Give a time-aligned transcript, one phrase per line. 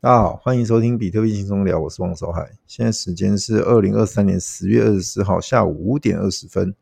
[0.00, 2.52] 大家好，欢迎收听比特币轻松聊，我是王守海。
[2.68, 6.72] 现在时间是二零二三年十月二十四号下午五点二十分，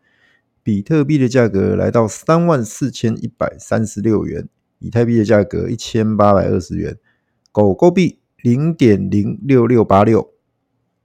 [0.62, 4.46] 比特币的价格来到三万四千一百三十六元，
[4.80, 6.98] 以太币的价格一千八百二十元，
[7.50, 10.34] 狗狗币零点零六六八六。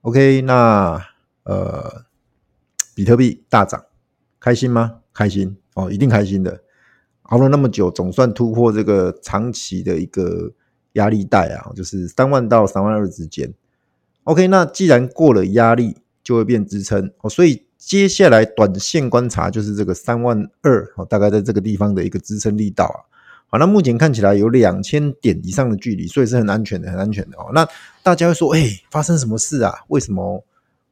[0.02, 1.02] OK，那
[1.44, 2.04] 呃，
[2.94, 3.86] 比特币大涨，
[4.38, 5.00] 开心吗？
[5.14, 6.62] 开心哦，一定开心的。
[7.22, 10.52] 熬了那么久，总算突破这个长期的一个。
[10.94, 13.54] 压力带啊，就是三万到三万二之间。
[14.24, 17.30] OK，那既然过了压力，就会变支撑哦。
[17.30, 23.00] 所以接下来短线观察就是这个三万二哦，大概在这个地方的一个支撑力道啊。
[23.48, 27.52] 好，那目前看起来有两千点以上的距离，所以是很安全的，很安全的哦。
[27.54, 27.68] 那
[28.04, 29.74] 大家会说，哎，发生什么事啊？
[29.88, 30.44] 为什么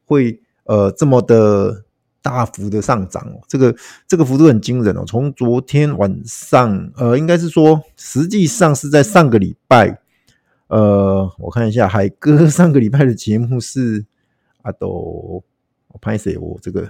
[0.06, 1.84] 会呃这么的？
[2.22, 3.76] 大幅的上涨哦，这个
[4.08, 5.04] 这个幅度很惊人哦。
[5.08, 10.02] 从昨天晚上，呃，应该是说，实际上是在上个礼拜，
[10.68, 14.06] 呃，我看一下，海哥 上个礼拜的节目是
[14.64, 15.44] 阿斗，
[15.88, 16.38] 我拍谁？
[16.38, 16.90] 我这个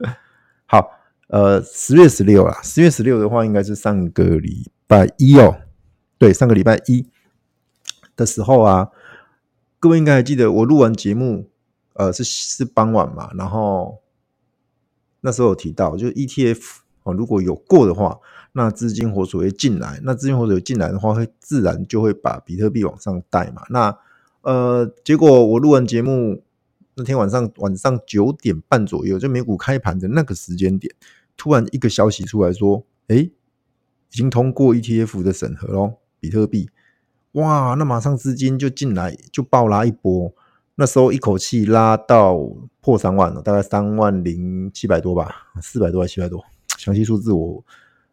[0.66, 0.90] 好，
[1.28, 5.56] 呃，十月十六啦，十月十六的话，应该是上个礼拜一哦。
[6.18, 7.06] 对，上个礼拜一
[8.14, 8.90] 的时候啊，
[9.78, 11.48] 各位应该还记得，我录完节目，
[11.94, 14.02] 呃，是是傍晚嘛，然后。
[15.20, 16.60] 那时候有提到，就是 ETF
[17.02, 18.18] 哦，如果有过的话，
[18.52, 23.62] 那资金活水会进来，那资金活水进来的话，会自然就会把比特币往上带嘛。
[23.70, 23.96] 那
[24.42, 26.42] 呃，结果我录完节目
[26.94, 30.94] 那天晚上晚上九点半左右，就美股开盘的那个时间点，
[31.36, 33.32] 突然一个消息出来说，诶，已
[34.10, 36.70] 经通过 ETF 的审核喽，比特币，
[37.32, 40.32] 哇，那马上资金就进来，就暴拉一波。
[40.78, 42.38] 那时候一口气拉到
[42.80, 46.44] 破三万了，大概三万零七百多吧，四百多还七百多，
[46.78, 47.64] 详细数字我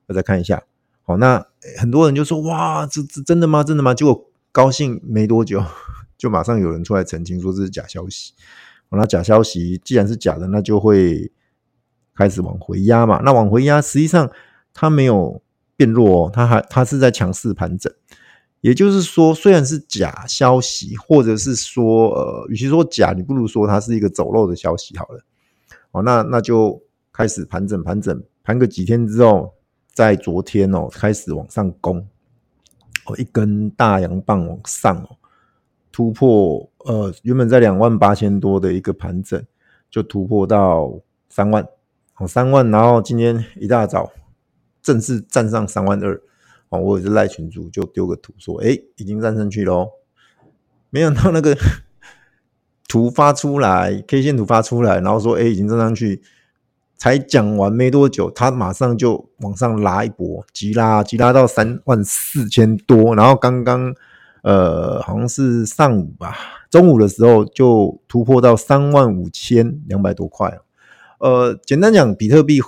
[0.08, 0.64] 我再看一下。
[1.04, 1.46] 好，那
[1.78, 3.64] 很多人就说哇，这这真的吗？
[3.64, 3.94] 真的吗？
[3.94, 5.62] 结果高兴没多久，
[6.18, 8.34] 就马上有人出来澄清说这是假消息。
[8.90, 11.32] 那假消息既然是假的，那就会
[12.16, 13.20] 开始往回压嘛。
[13.26, 14.32] 那往回压，实际上
[14.74, 15.42] 它没有
[15.76, 17.92] 变弱哦，它还它是在强势盘整。
[18.64, 25.20] 也就是说，虽然是假消息，或者是说，呃，与其说假，你不如说它是一个走漏的消息好了。
[25.92, 26.82] 哦，那那就
[27.12, 29.54] 开始盘整，盘整，盘个几天之后，
[29.94, 32.08] 在昨天哦，开始往上攻，
[33.06, 35.10] 哦，一根大阳棒往上哦，
[35.92, 39.46] 突破，呃，原本在两万八千多的一个盘整，
[39.92, 40.90] 就突破到
[41.28, 41.68] 三万，
[42.16, 44.10] 哦，三万，然后今天一大早
[44.82, 46.22] 正式站上三万二。
[46.82, 49.90] 我也是赖群主就丢个图说，哎，已经站上去喽。
[50.90, 51.58] 没想到那个
[52.88, 56.22] 图发出来，K 线图发出来，然后说，哎，已经站上去。
[56.96, 63.14] 才讲完没多久，他马上就往上拉一波，急拉，急拉到三万四千多。
[63.14, 63.94] 然后刚刚，
[64.42, 66.34] 呃，好像是上午吧，
[66.70, 70.58] 中午的时候就突破到三万五千两百多块。
[71.20, 72.62] 呃，简单讲，比特币。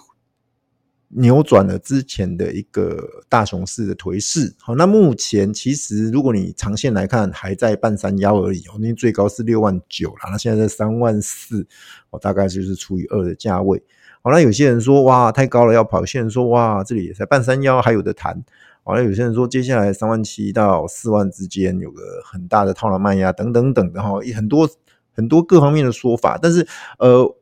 [1.18, 11.66] 扭转了之前的一个大熊市的颓势，好，那目前其实如果你长线来看，还在半山腰而已哦，那最高是六万九了，那现在在三万四，
[12.10, 13.82] 哦，大概就是除以二的价位，
[14.22, 18.44] 好，那有些人说哇太高了要跑，有些人说哇这里也在半山腰还有的谈，
[18.84, 24.70] 好，那有些人说接下来三万七到四万之间有个很大的套牢卖压等等等的哈，很多
[25.14, 26.68] 很多各方面的说法，但是
[27.00, 27.36] 呃，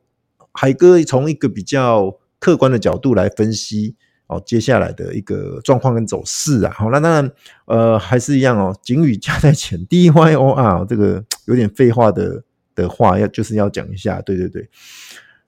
[0.52, 2.16] 海哥从一个比较。
[2.44, 3.96] 客观的角度来分析
[4.26, 7.30] 哦，接下来的一个状况跟走势啊，好，那当然
[7.64, 12.42] 呃还是一样哦，警语加在前， D Y O R 这个有点废话的
[12.74, 14.68] 的话要就是要讲一下，对对对，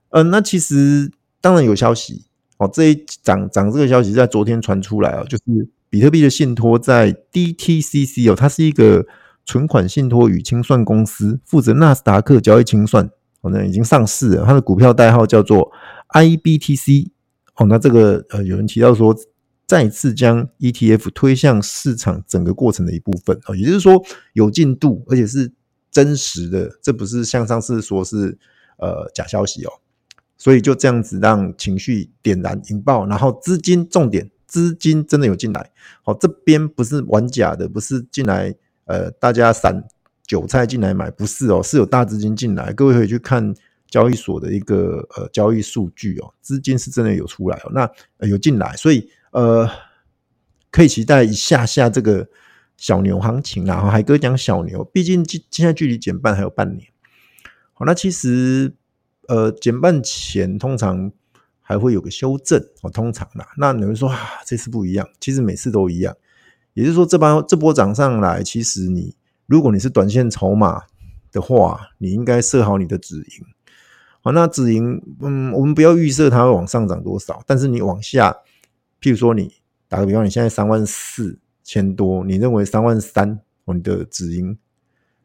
[0.08, 1.12] 嗯、那其实
[1.42, 2.24] 当然有消息。
[2.58, 5.44] 哦，这一涨涨这个消息在昨天传出来哦，就是
[5.90, 9.04] 比特币的信托在 D T C C 哦，它是一个
[9.44, 13.10] 存款信托与清算公司，负责纳斯达克交易清算，
[13.42, 15.70] 哦，那已经上市了，它的股票代号叫做。
[16.16, 17.10] IBTC
[17.56, 19.14] 哦，那这个呃，有人提到说，
[19.66, 23.38] 再次将 ETF 推向市场整个过程的一部分。
[23.46, 25.52] 哦，也就是说有进度，而且是
[25.90, 28.38] 真实的，这不是像上次说是
[28.78, 29.72] 呃假消息哦，
[30.38, 35.70] 所以就这样子让情绪点燃引爆，然后资金重点资金真的有进来，
[36.02, 38.54] 好，这边不是玩假的，不是进来
[38.86, 39.84] 呃大家散
[40.26, 43.54] 韭菜进来买，不是哦，是有大资金进来，各位可以去看。
[43.88, 47.90] 交易所的一个呃交易数据哦，资金是真的有出来哦，那、
[48.26, 49.68] 有进来，所以呃
[50.70, 52.28] 可以期待一下下这个
[52.76, 53.88] 小牛行情啦。
[53.90, 56.88] 海哥讲小牛，毕竟现在距离减半还有半年。
[57.72, 58.74] 好，那其实
[59.28, 61.10] 呃减半前通常
[61.60, 63.46] 还会有个修正哦，通常啦。
[63.56, 66.14] 那有人说啊，这次不一样，其实每次都一样。
[66.74, 69.16] 也就是说，这波这波涨上来，其实你
[69.46, 70.82] 如果你是短线筹码
[71.32, 73.46] 的话，你应该设好你的止盈。
[74.26, 78.36] 好，那止盈，嗯，我们不要预设它会往上涨多少，但是你往下，
[79.00, 79.52] 譬如说你
[79.88, 84.58] 打个比方，你现在三万四千多，你认为三万三，哦，你的止盈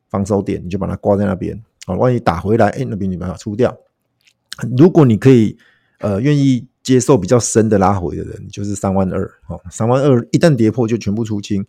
[0.08, 1.60] 防守点，你就把它挂在那边。
[1.88, 3.76] 好，万一打回来，哎，那边你把它出掉。
[4.78, 5.58] 如果你可以，
[5.98, 11.66] 呃，愿意接受比较深的拉回的人，就是三万二，哦，三万二一旦跌破就全部出清。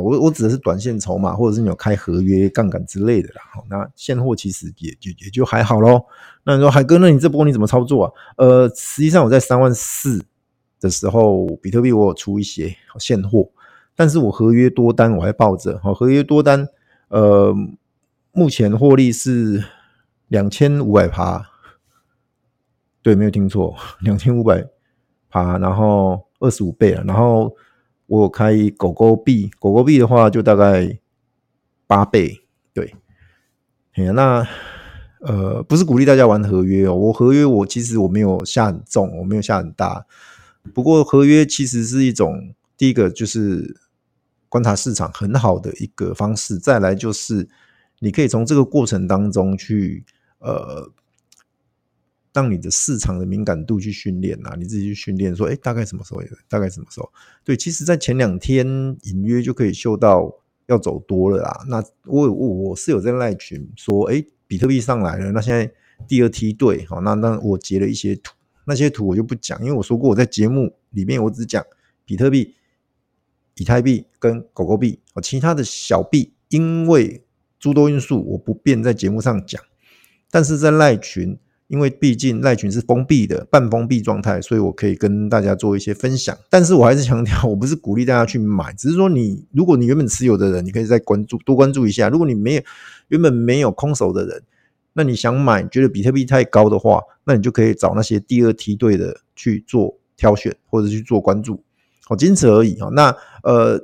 [0.00, 3.42] 我我指的是短线筹码，或者是你有开合约杠杆之类的啦。
[3.52, 6.04] 好，那现货其实也也也就还好咯。
[6.42, 8.12] 那你说海哥，那你这波你怎么操作啊？
[8.36, 10.24] 呃，实际上我在三万四
[10.80, 13.48] 的时候，比特币我有出一些现货，
[13.94, 15.78] 但是我合约多单我还抱着。
[15.80, 16.66] 好，合约多单，
[17.08, 17.54] 呃，
[18.32, 19.62] 目前获利是
[20.26, 21.46] 两千五百趴。
[23.00, 24.66] 对，没有听错，两千五百
[25.30, 27.54] 趴，然后二十五倍了，然后。
[28.06, 30.98] 我有开狗狗币，狗狗币的话就大概
[31.86, 32.40] 八倍，
[32.72, 32.94] 对，
[34.12, 34.46] 那
[35.20, 40.06] 呃不是鼓励大家玩合约哦，我合约我其实我没有下很重，我没有下很大，
[40.72, 43.76] 不过合约其实是一种第一个就是
[44.48, 47.48] 观察市场很好的一个方式，再来就是
[48.00, 50.04] 你可以从这个过程当中去
[50.38, 50.90] 呃。
[52.34, 56.20] 当你的市场的敏感度去训练啊，你自己去训练说，哎，大概什么时候？
[56.48, 57.08] 大概什么时候？
[57.44, 58.66] 对，其实，在前两天
[59.02, 60.34] 隐约就可以嗅到
[60.66, 61.64] 要走多了啦。
[61.68, 65.72] 那我我我是有在赖群说，哎，比特币上来了，那现在
[66.08, 68.34] 第二梯队，好，那那我截了一些图，
[68.66, 71.64] 那些图我就不讲，因为我说过我在节目里面我只讲
[72.04, 72.52] 比特币、
[73.54, 77.22] 以太币跟狗狗币，哦，其他的小币因为
[77.60, 79.62] 诸多因素我不便在节目上讲，
[80.32, 81.38] 但是在赖群。
[81.66, 86.36] 因为毕竟赖群是封闭的半封闭状态，所以我可以跟大家做一些分享。
[86.50, 92.10] 但是我还是强调，我不是鼓励大家去买，只是说你如果你原本持有的人，你可以再关注多关注一下。
[92.10, 92.62] 如果你没有
[93.08, 94.42] 原本没有空手的人，
[94.92, 101.62] 那你想买，觉得比特币太高的话，那你就可以找那些第二梯队的去做挑选或者去做关注，
[102.04, 102.90] 好，仅此而已哈。
[102.92, 103.82] 那呃，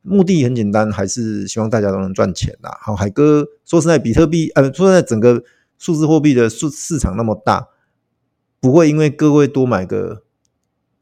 [0.00, 2.78] 目的很简单，还是希望大家都能赚钱啦。
[2.80, 5.44] 好，海哥说实在，比特币呃，说实在整个。
[5.80, 7.68] 数字货币的市市场那么大，
[8.60, 10.22] 不会因为各位多买个，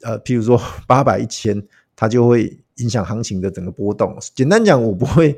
[0.03, 1.67] 呃，譬如说 八百一千，
[1.97, 4.17] 它就会影响行情的整个波动。
[4.37, 5.37] 简单讲，我不会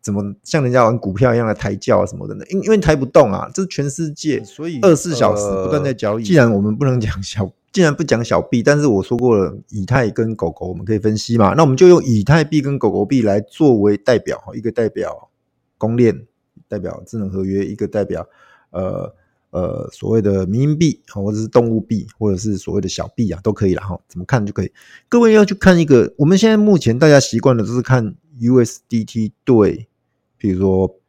[0.00, 6.22] 怎么像人家玩股票一样的抬轿啊什么的，因因为抬不动啊，这是全世界，所以二十四小时不断在交易。
[6.24, 15.28] 既然我们不能讲小，既然不讲小币，但是我说过了，以太跟狗狗我们可以分析嘛，那我们就用以太币跟狗狗币来作为代表，一个代表
[15.76, 16.26] 公链，
[16.66, 18.26] 代表智能合约，一个代表。
[18.70, 19.14] 呃
[19.50, 23.98] 呃，所谓的民营币，或者是动物币，或者是所谓的小币啊，都可以了哈。
[24.06, 24.70] 怎么看就可以。
[25.08, 29.88] 各位要去看一个，我们现在目前大家习惯的都是看 USDT 对，
[30.36, 31.00] 比如说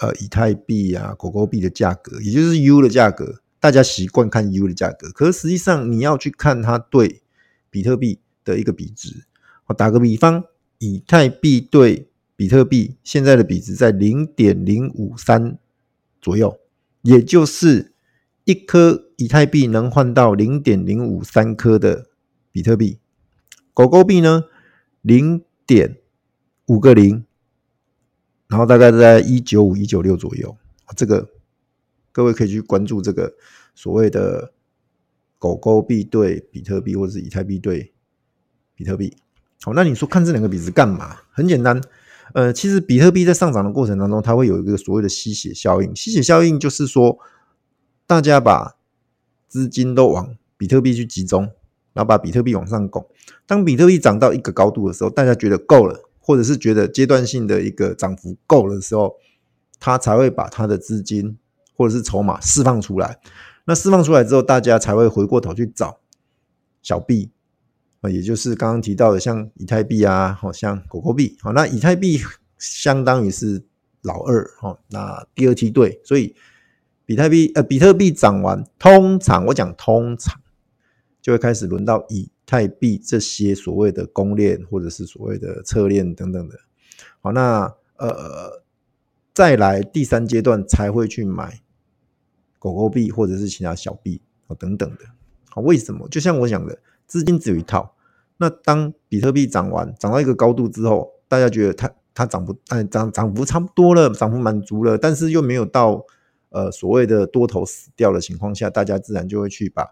[0.00, 5.08] 呃以太币啊、狗狗币的价格，也就是 U 的价格，大家习惯看 U 的价格。
[5.10, 7.22] 可是实际上你要去看它对
[7.70, 9.24] 比特币的一个比值。
[9.66, 10.42] 我打个比方，
[10.78, 15.56] 以太币对比特币现在的比值在零点零五三
[16.20, 16.58] 左右。
[17.04, 17.92] 也就是
[18.44, 22.08] 一颗以太币能换到零点零五三颗的
[22.50, 22.98] 比特币，
[23.74, 24.44] 狗狗币呢
[25.02, 25.98] 零点
[26.66, 27.26] 五个零，
[28.48, 30.56] 然后大概在一九五一九六左右。
[30.96, 31.28] 这个
[32.10, 33.34] 各位可以去关注这个
[33.74, 34.54] 所谓的
[35.38, 37.92] 狗狗币对比特币，或者是以太币对
[38.74, 39.14] 比特币。
[39.60, 41.18] 好，那你说看这两个比值干嘛？
[41.30, 41.78] 很简单。
[42.32, 45.94] 呃，其实比特币在上涨的过程当中，它会有一个所谓的吸血效应。
[45.94, 47.18] 吸血效应就是说，
[48.06, 48.76] 大家把
[49.46, 51.42] 资金都往比特币去集中，
[51.92, 53.06] 然后把比特币往上拱。
[53.46, 59.14] 当比特币涨到一个高度的时候，大家觉得够了，或者是觉得阶段性的一个涨幅够了的时候，
[59.78, 61.36] 它才会把它的资金
[61.76, 63.20] 或者是筹码释放出来。
[63.66, 65.98] 那释放出来之后，大家才会回过头去找
[66.82, 67.30] 小币。
[68.10, 72.20] 也就是刚刚提到的，像以太币啊，好像狗狗币，好，那以太币
[72.58, 73.64] 相当于是
[74.02, 76.34] 老二，哈，那第二梯队，所以
[77.06, 80.40] 比特币呃，比特币涨完，通常我讲通常
[81.22, 86.58] 就会开始轮到以太币这些所谓的公链或者是所谓的侧链等等的，
[87.22, 88.62] 好，那呃
[89.32, 91.60] 再来第三阶段才会去买
[92.58, 95.04] 狗狗币或者是其他小币哦等等的，
[95.48, 96.06] 好，为什么？
[96.08, 96.78] 就像我讲的。
[97.06, 97.93] 资金只有一套，
[98.36, 106.04] 那当比特币涨完，涨到一个高度之后，大家觉得它它涨不，哎，涨涨幅差不多了，涨幅满足了，但是又没有到
[106.50, 109.82] 呃所谓的多头死掉的情况下，大家自然就会去把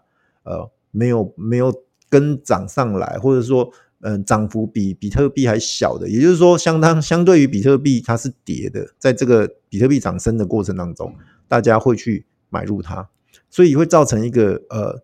[0.43, 1.73] 呃没有没有
[2.09, 3.71] 跟涨上来，或者说
[4.01, 11.15] 嗯，涨幅比比特币还小的，也就是说，相当相对于比特币它是跌的，在这个比特币涨升的过程当中，
[11.47, 13.09] 大家会去买入它，
[13.49, 15.01] 所以会造成一个呃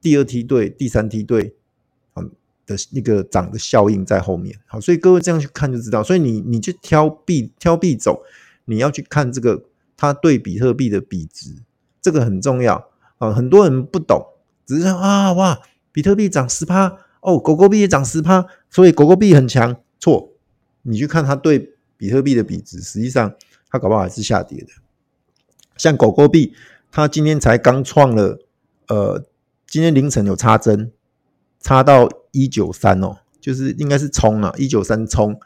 [0.00, 1.54] 第二梯队、第三梯队
[2.70, 4.56] 的一个涨的效应在后面。
[4.66, 8.22] 好，所以各位这样去看就知道，所以你你去挑币挑币走，
[8.66, 9.64] 你要去看这个
[9.96, 11.56] 它对比特币的比值，
[12.00, 13.32] 这个很重要啊。
[13.32, 14.24] 很多人不懂，
[14.64, 15.60] 只是啊哇，
[15.90, 16.98] 比特币涨十趴。
[17.22, 19.76] 哦，狗狗币也涨十趴，所以狗狗币很强。
[19.98, 20.32] 错，
[20.80, 23.34] 你去看它对比特币的比值，实际上
[23.68, 24.68] 它搞不好还是下跌的。
[25.76, 26.54] 像狗狗币，
[26.90, 28.38] 它今天才刚创了，
[28.88, 29.22] 呃，
[29.66, 30.90] 今天凌晨有插针，
[31.60, 35.38] 插到一九三哦，就是应该是冲啊，一九三冲，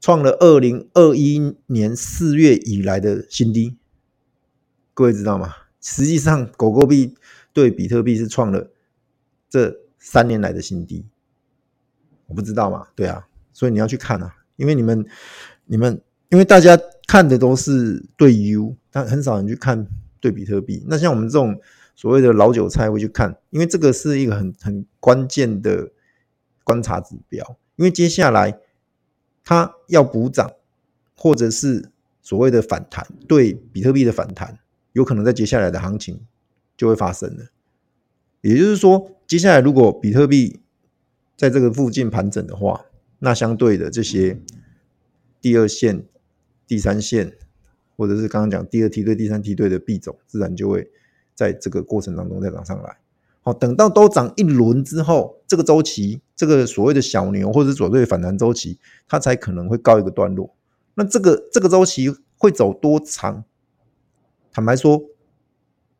[0.00, 3.76] 创了二零二一年四月以来的新低。
[4.92, 5.54] 各位知道吗？
[5.80, 7.14] 实际上，狗狗币
[7.52, 8.70] 对比特币是创了
[9.48, 9.78] 这。
[10.02, 11.04] 三年来的新低，
[12.26, 12.86] 我不知道嘛？
[12.94, 15.04] 对啊，所以你要去看啊，因为你们、
[15.66, 16.74] 你们，因为大家
[17.06, 19.86] 看的都是对 U，但很少人去看
[20.18, 20.82] 对比特币。
[20.88, 21.60] 那像我们这种
[22.00, 25.92] 所谓的老韭菜会去看，因为这个是一个很很关键的
[26.64, 27.58] 观察指标。
[27.76, 28.58] 因为接下来
[29.44, 30.50] 它要补涨，
[31.14, 31.90] 或者是
[32.22, 34.60] 所谓的反弹，对比特币的反弹，
[34.94, 36.22] 有可能在接下来的行情
[36.74, 37.48] 就会发生了。
[38.40, 40.62] 也就是说，接下来如果比特币
[41.36, 42.86] 在这个附近盘整的话，
[43.18, 44.40] 那相对的这些
[45.38, 46.06] 第二线、
[46.66, 47.36] 第三线，
[47.94, 50.90] 或者是刚刚讲第二梯队、第三梯队的币种，自然就会
[51.40, 52.98] 在这个过程当中再涨上来。
[53.40, 58.78] 好，等到都涨一轮之后，这个周期，这个所谓的小牛或者是所谓的反弹周期，
[59.08, 60.54] 它才可能会告一个段落。
[60.94, 63.44] 那这个这个周期会走多长？
[64.52, 65.02] 坦白说。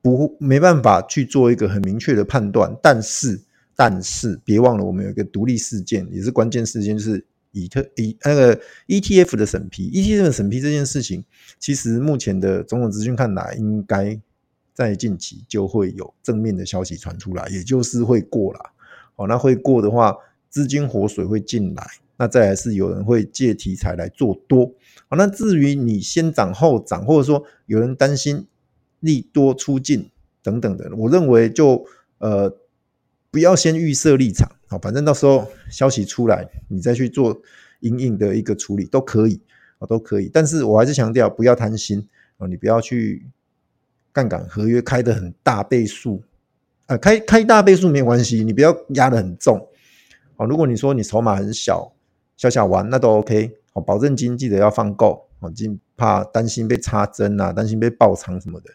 [0.03, 3.39] 不，没办法去做一个很明确的判断，但是，
[3.77, 11.23] 但是别忘了，我们有一个独立事件，也是关键事件，就是以特以那个 ETF 的审批，ETF 的审批这件事情，
[11.59, 14.19] 其实目前的种种资讯看来，应该
[14.89, 18.61] 在近期就会有正面的消息传出来，也就是会过了。
[19.17, 20.17] 哦，那会过的话，
[20.49, 24.73] 资金活水会进来，那再来是有人会借题材来做多。
[25.09, 28.47] 好，那至于你先涨后涨，或者说有人担心。
[29.03, 30.11] 利多出尽
[30.43, 31.87] 等等的，我认为就
[32.19, 32.55] 呃
[33.31, 37.41] 不要先预设立场，好，反正到时候消息出来，你再去做
[37.81, 39.41] 因应的一个处理都可以
[39.79, 40.29] 啊，都可以。
[40.31, 42.07] 但是我还是强调不要贪心
[42.37, 43.25] 啊，你不要去
[44.13, 46.23] 杠杆合约开的很大倍数
[46.87, 49.69] 啊，开开大倍数没有关系，你不要压得很重
[50.37, 50.47] 啊。
[50.47, 51.93] 如果你说你筹码很小，
[52.37, 58.71] 小小玩那都 OK，好，保证金记得要放够啊，尽怕担心被插针啊，担心被爆仓什么的。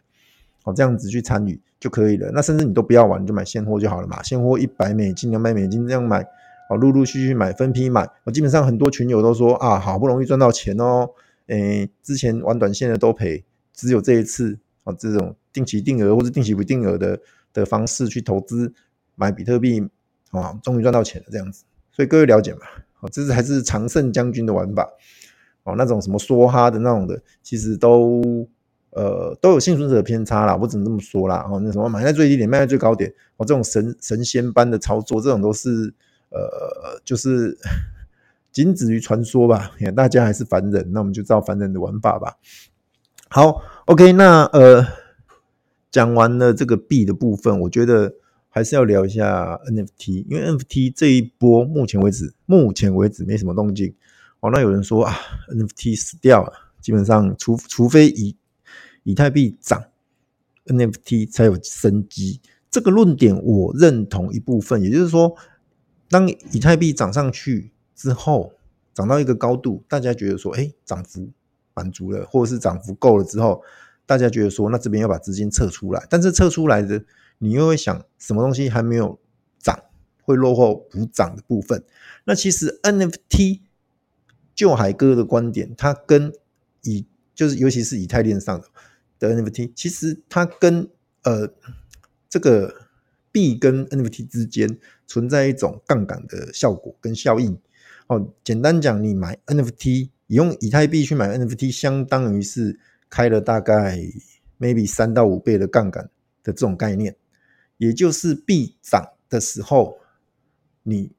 [0.64, 2.32] 好，这样子去参与就可以了。
[2.34, 4.24] 那甚至你都不要玩，你就买现货就好了嘛。
[4.24, 6.26] 现货一百美金、两百美金这样买，
[6.70, 8.10] 哦，陆陆续续买，分批买。
[8.24, 11.10] 我基本上很多群友都说啊，好不容易赚到钱哦。
[11.48, 17.20] 诶，之前玩短线的都赔，只有这一次啊，这种定期定额或者定期不定额的
[17.52, 18.74] 的方式去投资
[19.16, 19.86] 买比特币
[20.32, 21.66] 啊，终于赚到钱了这样子。
[21.92, 22.62] 所以各位了解嘛？
[22.94, 24.90] 好，这是还是常胜将军的玩法
[25.64, 25.76] 哦。
[25.78, 28.48] 那种什么梭哈的那种的，其实都。
[28.92, 31.46] 呃，都有幸存者偏差啦，我只能这么说啦。
[31.52, 35.94] 哦，那什么买在最低点，卖在最高点，哦，这种神神仙般的操作，这种都是
[36.30, 37.58] 呃，就是
[38.54, 39.74] 仅止于传说吧。
[39.94, 42.38] 大家还是凡人，那我们就照凡人的玩法吧。
[43.28, 44.86] 好，OK，那呃，
[45.92, 48.16] 讲完了这个币的部分，我觉得
[48.50, 53.94] 还是要聊一下 NFT，因为 NFT 这一波目前为止，目前为止没什么动静。
[54.40, 55.16] 哦，那有人说啊
[55.50, 56.52] ，NFT 死掉了，
[56.82, 58.36] 基本上除除非以
[59.04, 59.84] 以太币涨
[60.66, 62.42] ，NFT 才有生机。
[62.70, 65.36] 这个论点我认同一部分，也就是说，
[66.10, 68.54] 当以太币涨上去之后，
[68.94, 71.30] 涨到一个高度，大家觉得说，哎，涨幅
[71.76, 73.62] 满足了，或者是涨幅够了之后，
[74.08, 76.08] 大家觉得说，那这边要把资金撤出来。
[76.10, 77.04] 但是撤出来的，
[77.38, 79.20] 你又会想，什么东西还没有
[79.60, 79.78] 涨，
[80.24, 81.84] 会落后补涨的部分？
[82.24, 83.62] 那其实 NFT，
[84.56, 86.34] 就海哥的观点，它跟
[86.82, 87.06] 以
[87.36, 88.68] 就是尤其是以太链上的。
[89.18, 90.90] 的 NFT 其实它跟
[91.24, 91.50] 呃
[92.28, 92.90] 这个
[93.32, 94.78] 币跟 NFT 之间
[95.08, 97.58] 存在一种杠杆的效果跟效应
[98.08, 98.34] 哦。
[98.44, 102.80] 简单讲，你买 NFT，你用以太币去买 NFT，相当于是
[103.10, 104.00] 开了大概
[104.60, 106.10] maybe 三到五倍的杠杆
[106.44, 107.16] 的这种概念。
[107.78, 109.98] 也就是币涨的时候，
[110.84, 111.12] 你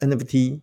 [0.00, 0.60] NFT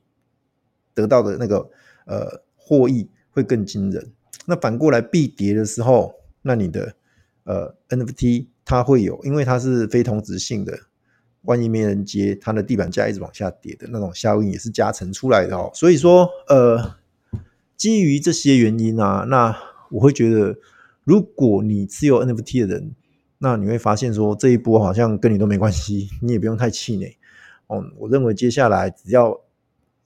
[0.93, 1.69] 得到的那个
[2.05, 4.11] 呃获益会更惊人。
[4.45, 6.95] 那反过来币跌的时候，那你的
[7.43, 10.77] 呃 NFT 它会有，因为它是非同质性的
[11.41, 15.71] 万一没人接，它的地板价一直往下跌的那种效应也是加成出来的哦。
[15.73, 16.97] 所以说，呃，
[17.81, 19.57] 基于这些原因啊，那
[19.89, 20.59] 我会觉得，
[21.03, 22.93] 如果你持有 NFT 的人，
[23.39, 27.17] 那你会发现说这一波好像跟你都没关系， 你也不用太气馁
[27.65, 27.83] 哦。
[27.97, 29.41] 我认为接下来只要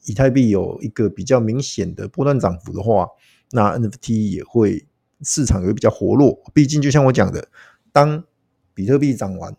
[0.06, 3.10] 以太币有一个比较明显的波段涨幅的话，
[3.52, 4.88] 那 NFT 也会
[5.22, 6.42] 市场也比较活络。
[6.54, 7.50] 毕竟就像我讲的，
[7.92, 8.24] 当
[8.74, 9.54] 比特币涨完，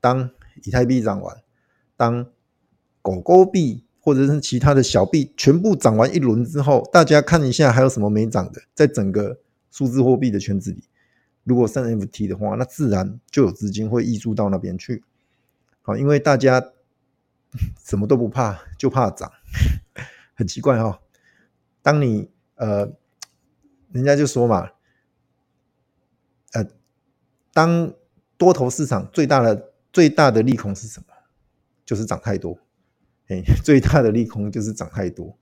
[0.00, 0.30] 当
[0.64, 1.36] 以太币涨完，
[1.94, 2.24] 当
[3.02, 9.38] 狗狗币或者是其他的小币全部涨完一轮之后，大家看一下还有什么没涨的，在整个
[9.70, 10.82] 数字货币的圈子里，
[11.44, 15.04] 如果上 F T 的话，那自然就有资金会溢出到那边去。
[15.82, 16.72] 好，因为大家
[17.84, 19.30] 什么都不怕，就怕涨，
[20.34, 20.98] 很奇怪哈、哦。
[21.80, 22.90] 当你呃，
[23.92, 24.70] 人家就说嘛，
[26.54, 26.66] 呃，
[27.52, 27.94] 当
[28.36, 31.06] 多头市场最大的最大的利空是什么？
[31.86, 32.58] 就是涨太多。
[33.30, 35.34] 哎，最大的利空就是涨太多。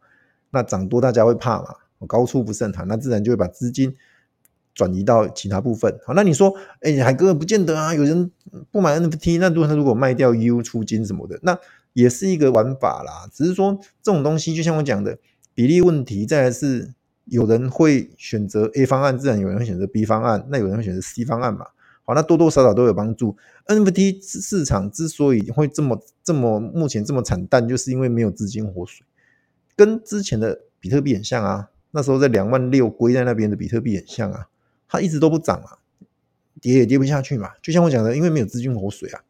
[0.51, 1.75] 那涨多大家会怕嘛？
[2.07, 3.97] 高处不胜寒，那自然就会把资金
[4.73, 5.99] 转移到其他部分。
[6.07, 7.93] 好，那你说，哎，海哥不见得啊。
[7.93, 8.31] 有人
[8.71, 11.59] 不买 NFT，那如果他如果卖掉 U 出金什么的，那
[11.95, 13.29] 也是一个玩法啦。
[13.33, 15.19] 只是说这种东西，就像我讲的
[15.55, 21.67] 比例问题，再来是有人会选择 A 方案，自然有人会选择 B 方案，那有人会选择 C 方案嘛。
[22.09, 23.37] 好，那多多少少都有帮助。
[23.67, 29.05] NFT 市场之所以会这么这么目前这么惨淡，就是因为没有资金活水，
[29.77, 31.69] 跟之前的比特币很像啊。
[31.91, 34.49] 那时候在两万六归在那边的比特币很像啊，
[34.89, 35.77] 它一直都不涨啊，
[36.63, 37.51] 跌也跌不下去嘛。
[37.61, 39.21] 就像我讲的，因为没有资金活水啊。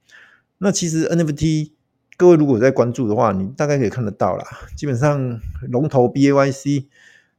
[0.59, 1.73] 那其实 NFT
[2.17, 4.45] 各位如果在关注的话，你大概可以看得到啦。
[4.77, 6.87] 基本上龙头 BAYC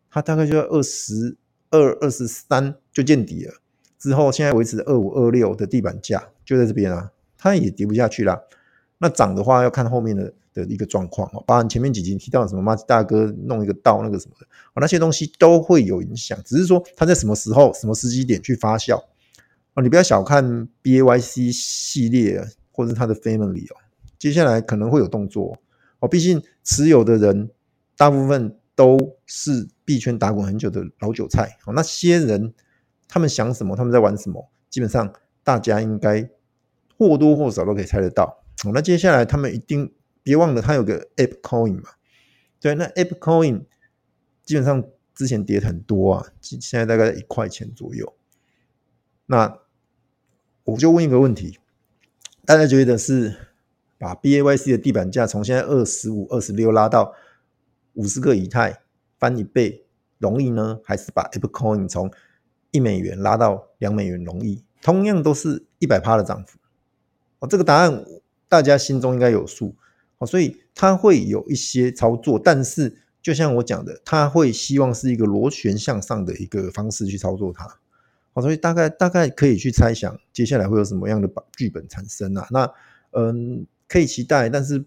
[0.10, 1.38] 它大概就在二十
[1.70, 3.54] 二、二十三就见底了。
[4.00, 8.42] 之后，现在维持二五二六的地板价就在这边啊，它也跌不下去啦。
[8.98, 16.40] 那涨的话要看后面的的一个状况哦，包含前面几集提到什么马吉大哥弄一个道那个什么的，那些东西都会有影响。
[16.46, 18.98] 只是说它在什么时候、什么时机点去发酵
[19.74, 23.76] 哦，你不要小看 BAYC 系列或者它的 Family 哦，
[24.18, 25.60] 接下来可能会有动作
[26.00, 26.08] 哦。
[26.08, 27.50] 毕竟持有的人
[27.98, 32.54] 大部分都是币圈打滚很久的老韭菜哦，那些人。
[33.10, 33.76] 他们想什么？
[33.76, 34.50] 他们在玩什么？
[34.70, 36.30] 基本上大家应该
[36.98, 38.46] 或多或少都可以猜得到。
[38.74, 41.90] 那接下来他们一定别忘了，他有个 Ape Coin 嘛？
[42.60, 43.64] 对，那 Ape Coin
[44.44, 44.84] 基本上
[45.16, 48.16] 之前跌很多啊，现在大概一块钱左右。
[49.26, 49.60] 那
[50.66, 51.58] 我就问一个问题：
[52.46, 53.36] 大家觉得是
[53.98, 57.16] 把 BAYC 的地板价从现在二十五、二十六拉到
[57.94, 58.82] 五十个以太
[59.18, 59.86] 翻一倍
[60.18, 62.12] 容易呢，还是把 Ape Coin 从
[62.72, 66.60] 一美元拉到两美元容易，同样都是一百趴的涨幅
[67.40, 67.48] 哦。
[67.48, 68.06] 这个答案
[68.48, 69.76] 大家心中应该有数
[70.20, 77.66] 哦，所以它会有一些操作，但是就像我讲的，它会希望是一个螺旋向上的一个方式去操作它
[78.34, 81.28] 哦，所以大概大概可以去猜想接下来会有什么样的
[81.58, 82.48] 剧本产生啊？
[82.52, 82.72] 那
[83.12, 84.86] 嗯，可以期待，但是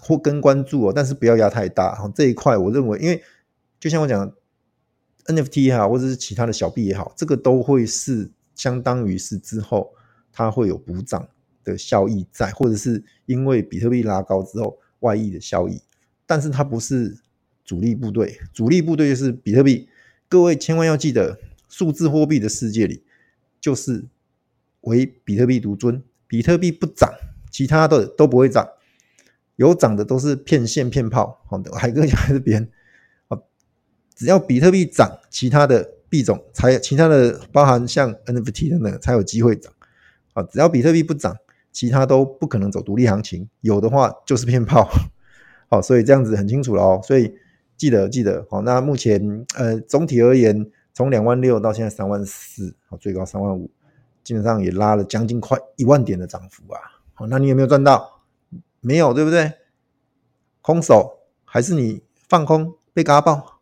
[0.00, 2.10] 或跟关注哦，但是不要压太大哈。
[2.14, 3.22] 这一块我认为，因为
[3.78, 4.32] 就像我讲。
[5.26, 9.94] NFT 也好，或者是其他的小币也好，这个都会是相当于是之后
[10.32, 11.28] 它会有补涨
[11.64, 15.80] 的效益在，或者是因为比特币拉高之后外溢的效益，
[16.26, 17.16] 但是它不是
[17.64, 19.88] 主力部队，主力部队就是比特币。
[20.28, 23.02] 各位千万要记得，数字货币的世界里
[23.60, 24.04] 就是
[24.82, 27.10] 唯比特币独尊，比特币不涨，
[27.50, 28.68] 其他的都不会涨，
[29.56, 31.40] 有涨的都是骗线骗炮。
[31.46, 32.68] 好的，海哥讲这边。
[34.14, 39.72] 只要比特币涨，其他的币种才其他的包含像 NFT 等等才有机会涨。
[40.32, 41.36] 啊，只要比特币不涨，
[41.72, 43.48] 其他都不可能走独立行情。
[43.60, 44.88] 有的话就是骗炮。
[45.68, 47.00] 好， 所以这样子很清楚了哦。
[47.02, 47.34] 所以
[47.76, 48.62] 记得记得好。
[48.62, 53.70] 那目前呃总体而言，从两万六到现在三万四，好，最高三万五，
[54.22, 56.80] 基本上也拉了将近快一万点的涨幅啊。
[57.14, 58.22] 好，那你有没有赚到？
[58.80, 59.52] 没有，对不对？
[60.60, 63.53] 空手还是你放空被嘎爆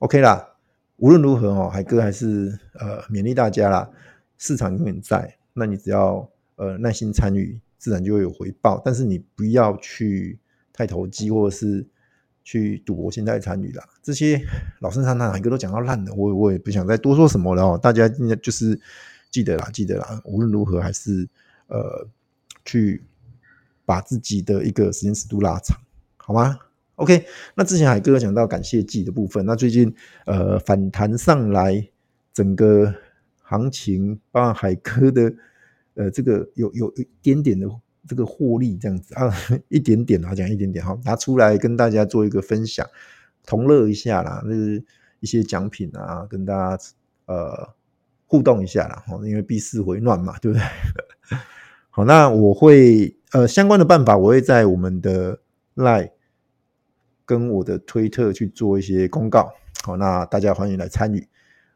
[0.00, 0.56] ？OK 啦，
[0.96, 3.88] 无论如何哦，海哥还是呃勉励大家啦。
[4.36, 8.80] 市场永远在，那你只要呃耐心参与，自然就会有回报。
[8.82, 10.38] 但是你不要去
[10.72, 11.86] 太投机，或者是
[12.42, 13.86] 去赌博心态参与啦。
[14.02, 14.40] 这些
[14.80, 17.78] 老生常谈，海哥都讲到烂了，我我也不想再多说什么了哦。
[17.80, 18.80] 大家应该就是
[19.30, 20.20] 记得啦，记得啦。
[20.24, 21.28] 无论如何，还是
[21.66, 22.08] 呃
[22.64, 23.04] 去
[23.84, 25.78] 把自己的一个时间尺度拉长，
[26.16, 26.58] 好吗
[27.00, 29.92] ？OK，那之前海哥讲到感谢祭的部分，那最近
[30.26, 31.88] 呃反弹上来，
[32.34, 32.94] 整个
[33.42, 35.32] 行情，包括海哥的
[35.94, 37.66] 呃这个有有一点点的
[38.06, 39.32] 这个获利这样子啊，
[39.68, 42.86] 一点点啊，讲一点点哈，拿出来跟大家做一个分享，
[43.46, 44.84] 同乐一下啦，就是
[45.20, 46.84] 一些奖品啊，跟大家
[47.24, 47.70] 呃
[48.26, 50.62] 互动一下啦，哈，因为币市回暖嘛，对不对？
[51.88, 55.40] 好，那我会呃相关的办法，我会在我们的
[55.76, 56.10] LINE
[57.30, 61.24] 跟我的推特去做一些公告，好，那大家欢迎来参与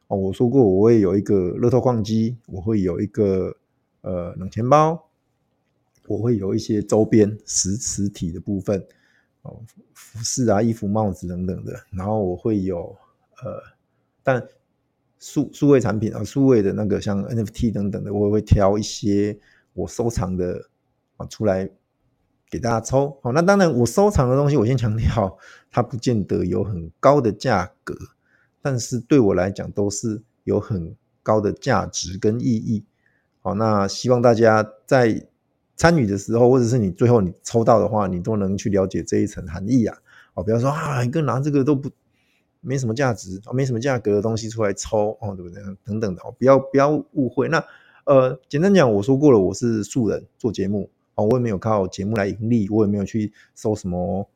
[0.08, 0.16] 哦。
[0.16, 3.56] 我说过我会有一个乐透矿机，我会有一个
[4.00, 5.08] 呃冷钱包。
[6.08, 8.84] 我会有一些周边实实体的部分，
[9.42, 9.60] 哦，
[9.94, 11.72] 服饰啊、衣服、帽子等等的。
[11.92, 12.94] 然后我会有
[13.44, 13.62] 呃，
[14.24, 14.44] 但
[15.20, 19.38] 数数位产品啊、数位的那个像 NFT 等等的，我会挑一些
[19.72, 20.68] 我收藏的
[21.16, 21.70] 啊出来
[22.54, 23.18] 给大家抽。
[23.20, 25.36] 好，那当然我收藏的东西，我先强调，
[25.72, 27.96] 它不见得有很高的价格，
[28.62, 32.84] 但是对我来讲都是有很高的价值跟意义。
[33.42, 35.26] 好，那希望大家在
[35.74, 39.98] 参与的时候，或者是你最后你抽到的话，你都能去了解这一层含义啊！
[40.34, 41.90] 哦，不要说啊，一个拿这个都不
[42.60, 45.60] 没什么价值，哦，没什么价格的东西出来抽，哦，对不对？
[45.84, 47.48] 等等的，哦，不要不要误会。
[47.48, 47.64] 那
[48.04, 54.28] 呃，简单讲，我说过了，我是素人做节目，哦，我也没有靠节目来盈利，我也没有去收什么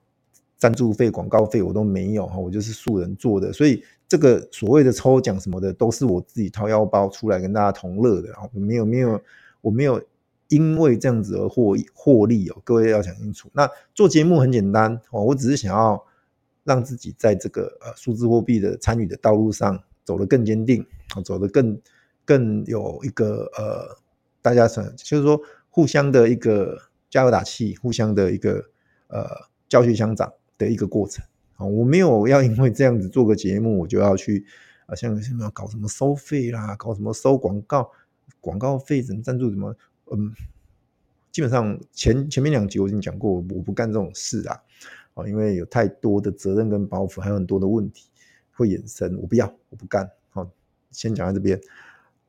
[0.56, 9.20] 赞助费、广告费，我都没有哈，我就是素人做的，所以这个所谓的抽奖什么的，都是我自己掏腰包出来跟大家同乐的，哦，没有没有，
[9.60, 10.02] 我没有。
[10.48, 13.50] 因为这样子而获获利哦，各位要想清楚。
[13.52, 16.02] 那做节目很简单哦，我只是想要
[16.64, 20.82] 让自己在这个呃数字货币的参与的道路上走得更坚定，
[21.22, 21.78] 走得更
[22.24, 23.94] 更有一个呃，
[24.40, 25.38] 大家想就是说
[25.78, 26.76] 互相的一个
[27.08, 28.64] 加油打气，互相的一个
[29.06, 29.24] 呃
[29.68, 31.64] 教学相长的一个过程啊。
[31.64, 34.44] 我没有要因为这样子做个节目，我就要去
[34.86, 37.92] 啊像什么搞什么收费啦，搞什么收广告
[38.40, 39.76] 广告费，什么赞助什么。
[40.10, 40.34] 嗯，
[41.30, 44.58] 基本上前前面两集我已经讲过，我不干这种事啊，
[45.28, 48.08] 因为有太多的责任跟包袱，还有很多的问题
[48.50, 50.10] 会衍生，我不要，我不干。
[50.30, 50.50] 好，
[50.90, 51.60] 先讲到这边。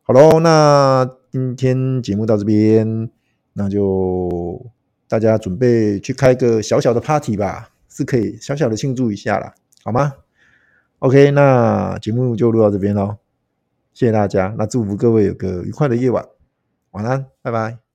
[0.03, 3.09] 好喽，那今天节目到这边，
[3.59, 4.65] 那就
[5.09, 10.13] 大家准备去开个小小的 party 吧，是可以小小的庆祝一下啦，好吗
[10.99, 13.17] ？OK，那节目就录到这边喽，
[13.93, 16.25] 谢谢大家，那祝福各位有个愉快的夜晚。
[16.91, 17.88] 晚安，拜拜。